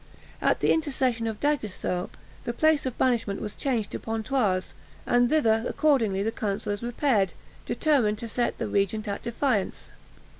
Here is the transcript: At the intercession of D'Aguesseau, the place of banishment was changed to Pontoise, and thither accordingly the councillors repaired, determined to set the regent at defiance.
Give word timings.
At 0.41 0.61
the 0.61 0.73
intercession 0.73 1.27
of 1.27 1.39
D'Aguesseau, 1.39 2.09
the 2.43 2.53
place 2.53 2.87
of 2.87 2.97
banishment 2.97 3.39
was 3.39 3.53
changed 3.53 3.91
to 3.91 3.99
Pontoise, 3.99 4.73
and 5.05 5.29
thither 5.29 5.63
accordingly 5.69 6.23
the 6.23 6.31
councillors 6.31 6.81
repaired, 6.81 7.33
determined 7.67 8.17
to 8.17 8.27
set 8.27 8.57
the 8.57 8.67
regent 8.67 9.07
at 9.07 9.21
defiance. 9.21 9.89